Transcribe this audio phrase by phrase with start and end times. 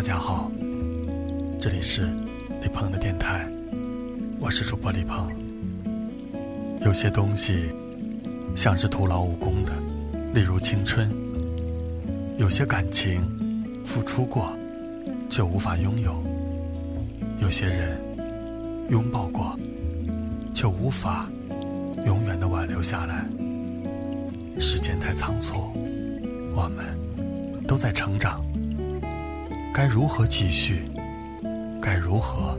[0.00, 0.50] 大家好，
[1.60, 2.08] 这里是
[2.62, 3.46] 李鹏的电台，
[4.40, 5.30] 我是主播李鹏。
[6.80, 7.70] 有些东西
[8.56, 9.74] 像是徒劳无功的，
[10.32, 11.06] 例如青春；
[12.38, 13.20] 有些感情
[13.84, 14.50] 付出过
[15.28, 16.12] 却无法拥有；
[17.42, 18.00] 有些人
[18.88, 19.54] 拥抱过
[20.54, 21.28] 却无法
[22.06, 23.26] 永远的挽留下来。
[24.58, 25.70] 时间太仓促，
[26.54, 26.98] 我们
[27.66, 28.42] 都在成长。
[29.72, 30.82] 该如何继续？
[31.80, 32.58] 该如何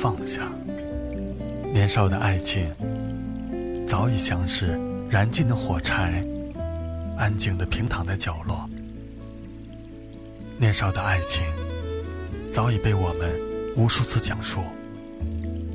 [0.00, 0.50] 放下？
[1.72, 2.66] 年少的爱情
[3.86, 4.78] 早已像是
[5.10, 6.24] 燃尽的火柴，
[7.16, 8.68] 安静的平躺在角落。
[10.58, 11.44] 年少的爱情
[12.50, 13.38] 早已被我们
[13.76, 14.62] 无数次讲述，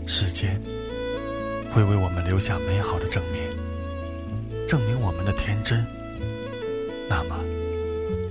[0.08, 0.60] 时间
[1.72, 5.86] 会为我们留下美好的证明，证明我们的天真。
[7.08, 7.38] 那么，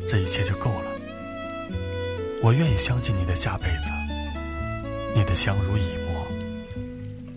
[0.09, 0.90] 这一切就够了。
[2.43, 3.91] 我愿意相信你的下辈子，
[5.15, 6.27] 你的相濡以沫，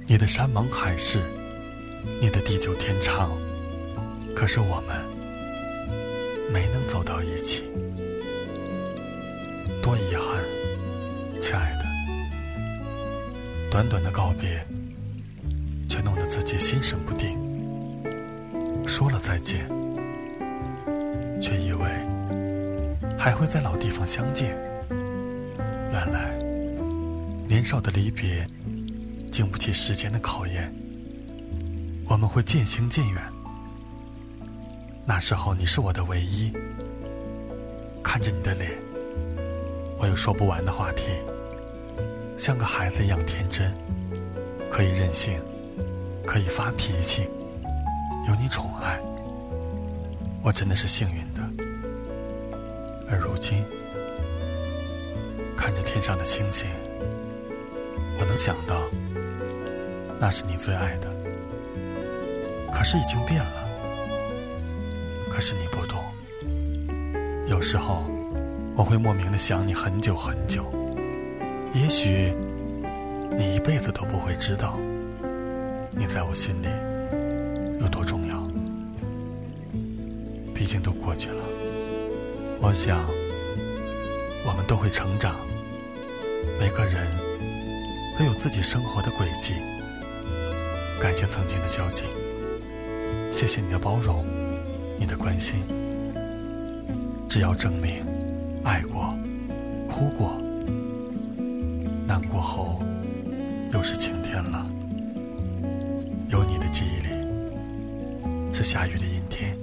[0.07, 1.19] 你的山盟海誓，
[2.21, 3.37] 你的地久天长。
[4.33, 5.05] 可是我们
[6.51, 7.63] 没能走到一起，
[9.81, 10.41] 多遗憾，
[11.39, 11.83] 亲爱的。
[13.69, 14.65] 短短的告别，
[15.89, 17.37] 却弄得自己心神不定。
[18.87, 19.67] 说了再见，
[21.41, 21.85] 却以为
[23.17, 24.55] 还会在老地方相见。
[25.93, 26.33] 原来，
[27.47, 28.47] 年少的离别，
[29.31, 30.73] 经不起时间的考验。
[32.07, 33.21] 我们会渐行渐远。
[35.05, 36.51] 那时候，你是我的唯一。
[38.03, 38.71] 看着你的脸，
[39.99, 41.03] 我有说不完的话题。
[42.39, 43.71] 像个孩子一样天真，
[44.71, 45.39] 可以任性，
[46.25, 47.29] 可以发脾气，
[48.27, 48.99] 有你宠爱，
[50.41, 51.63] 我真的是幸运的。
[53.07, 53.63] 而如今。
[55.63, 56.67] 看着天上的星星，
[58.19, 58.81] 我能想到，
[60.19, 61.07] 那是你最爱的。
[62.69, 63.63] 可是已经变了。
[65.31, 66.03] 可是你不懂。
[67.47, 68.03] 有时候，
[68.75, 70.69] 我会莫名的想你很久很久。
[71.71, 72.33] 也许，
[73.37, 74.77] 你一辈子都不会知道，
[75.91, 76.67] 你在我心里
[77.79, 78.35] 有多重要。
[80.53, 81.41] 毕竟都过去了。
[82.59, 82.99] 我想，
[84.45, 85.33] 我们都会成长。
[86.59, 87.07] 每个人
[88.17, 89.53] 都有自己生活的轨迹。
[91.01, 92.05] 感谢曾经的交集，
[93.31, 94.25] 谢谢你的包容，
[94.97, 95.63] 你的关心。
[97.27, 98.05] 只要证明
[98.63, 99.13] 爱过、
[99.89, 100.33] 哭过、
[102.07, 102.81] 难过后，
[103.73, 104.65] 又是晴天了。
[106.29, 107.09] 有你的记忆里
[108.53, 109.57] 是下雨的阴天，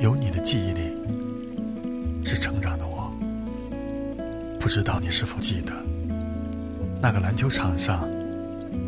[0.00, 0.94] 有你的记忆里
[2.24, 2.89] 是成长的。
[4.70, 5.72] 不知道你是否记得，
[7.02, 8.08] 那个篮球场上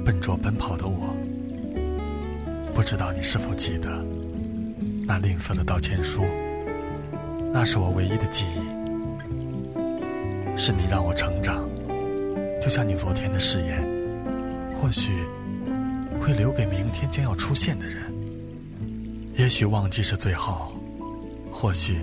[0.04, 1.12] 笨拙奔跑的我。
[2.72, 3.91] 不知道你是否记得，
[5.04, 6.25] 那吝啬的道歉书。
[7.53, 8.60] 那是我唯一的记忆。
[10.56, 11.69] 是你让我成长，
[12.60, 13.84] 就像你昨天的誓言，
[14.76, 15.10] 或许
[16.21, 18.04] 会留给明天将要出现的人。
[19.34, 20.72] 也许忘记是最好，
[21.50, 21.98] 或许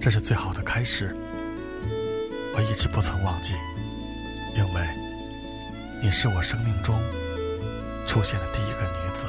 [0.00, 1.14] 这是最好的开始。
[2.56, 3.52] 我一直不曾忘记，
[4.56, 4.86] 因为
[6.00, 6.96] 你是我生命中
[8.06, 9.24] 出现的第一个女子。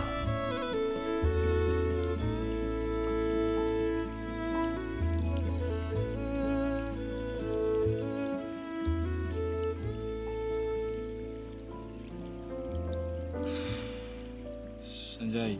[14.84, 15.58] 沈佳宜，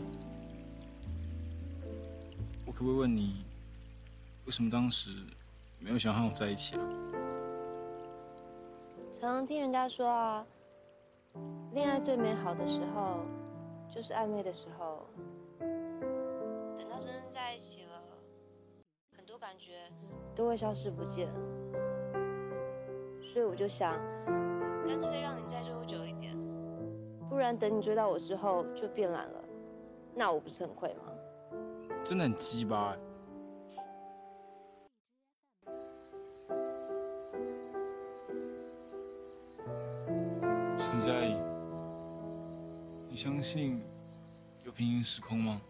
[2.64, 3.44] 我可不可以问你，
[4.44, 5.10] 为什么当时
[5.80, 6.82] 没有想和我在一起啊？
[9.18, 10.46] 常常听人家说啊，
[11.72, 13.20] 恋爱最美好的时候
[13.88, 15.06] 就是暧昧的时候，
[15.58, 18.02] 等到真正在一起了，
[19.16, 19.90] 很多感觉
[20.34, 21.28] 都会消失不见。
[23.22, 23.94] 所以我就想，
[24.86, 26.36] 干脆让你再追我久一点，
[27.30, 29.42] 不然等你追到我之后就变懒了，
[30.14, 31.04] 那我不是很亏吗？
[32.04, 32.94] 真的很鸡巴。
[41.06, 41.36] 佳怡，
[43.08, 43.80] 你相信
[44.64, 45.60] 有平行时空吗？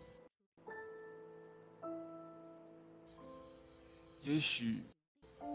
[4.22, 4.80] 也许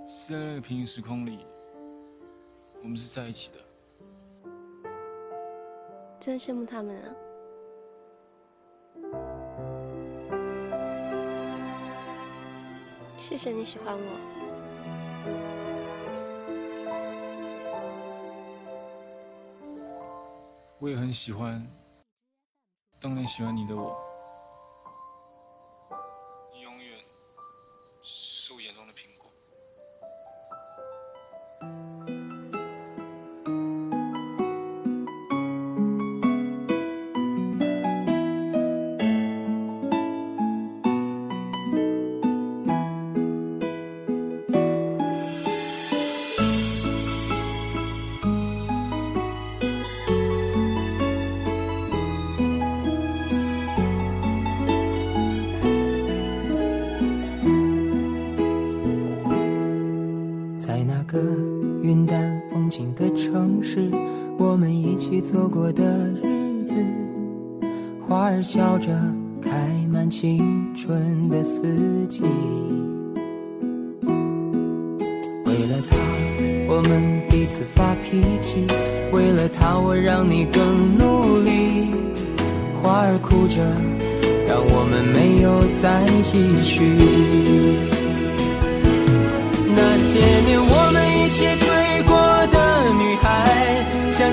[0.07, 1.39] 是在那个平行时空里，
[2.83, 3.57] 我们是在一起的。
[6.19, 7.15] 真羡慕他们啊！
[13.17, 14.40] 谢谢你喜欢我。
[20.81, 21.63] 我也很喜欢
[22.99, 24.10] 当年喜欢你的我。
[65.31, 65.81] 走过的
[66.21, 66.75] 日子，
[68.05, 68.89] 花儿笑着
[69.41, 69.49] 开
[69.89, 72.21] 满青春的四季。
[75.45, 75.95] 为了他，
[76.67, 78.67] 我们彼此发脾气；
[79.13, 81.87] 为了他，我让你更努力。
[82.83, 83.61] 花儿哭着，
[84.45, 86.81] 让我们没有再继续。
[89.73, 91.45] 那些年我们一起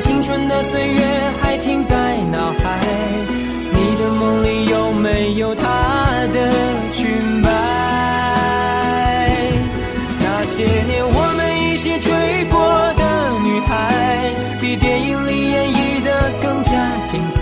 [0.00, 1.00] 青春的岁月
[1.40, 2.78] 还停在脑海。
[3.72, 6.52] 你的梦里有没有她的
[6.92, 7.48] 裙摆？
[10.20, 12.10] 那些年我们一起追
[12.50, 12.58] 过
[12.94, 13.02] 的
[13.42, 16.72] 女孩，比电影里演绎的更加
[17.04, 17.40] 精彩。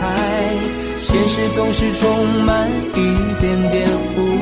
[1.00, 2.94] 现实总是充满一
[3.40, 4.35] 点点无奈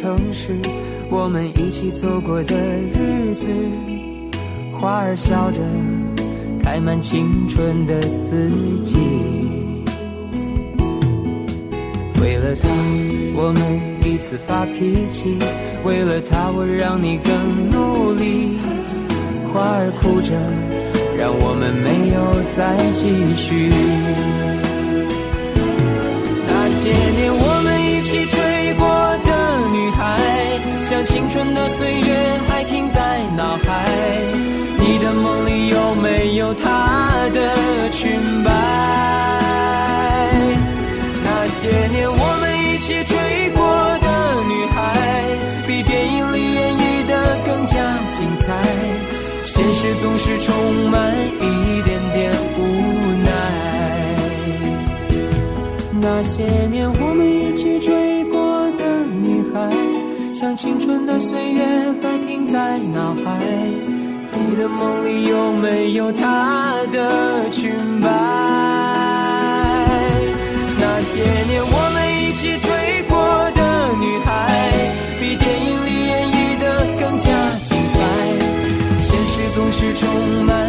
[0.00, 0.56] 城市，
[1.10, 3.48] 我们一起走过的日子，
[4.72, 5.60] 花儿笑着
[6.62, 8.48] 开满青春的四
[8.84, 8.96] 季。
[12.20, 12.68] 为了他，
[13.34, 15.36] 我们彼此发脾气；
[15.82, 18.56] 为了他，我让你更努力。
[19.52, 20.36] 花儿哭着，
[21.18, 23.72] 让我们没有再继续。
[26.46, 27.57] 那些年我
[31.08, 33.00] 青春的岁月还停在
[33.34, 33.86] 脑海。
[34.78, 38.50] 你的梦里有没有她的裙摆？
[41.24, 43.16] 那些年我们一起追
[43.56, 43.58] 过
[44.04, 44.06] 的
[44.52, 44.76] 女孩，
[45.66, 47.74] 比电影里演绎的更加
[48.12, 48.52] 精彩。
[49.46, 52.60] 现实总是充满一点点无
[53.24, 53.30] 奈。
[56.00, 58.07] 那些年我们一起追，
[60.38, 61.64] 像青春的岁月
[62.00, 63.44] 还停在脑海。
[64.30, 68.08] 你的梦里有没有她的裙摆？
[70.78, 72.70] 那些年我们一起追
[73.08, 73.18] 过
[73.50, 74.30] 的女孩，
[75.20, 77.32] 比电影里演绎的更加
[77.64, 77.98] 精彩。
[79.02, 80.08] 现实总是充
[80.44, 80.67] 满